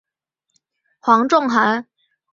[0.99, 1.87] 黄仲涵。